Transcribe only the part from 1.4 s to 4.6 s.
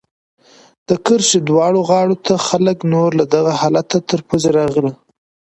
دواړو غاړو ته خلک نور له دغه حالته تر پوزې